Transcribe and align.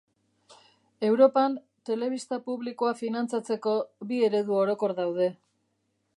Europan 1.09 1.57
telebista 1.89 2.39
publikoa 2.47 2.95
finantzatzeko 3.03 3.75
bi 4.13 4.23
eredu 4.31 4.61
orokor 4.65 4.99
daude. 5.03 5.31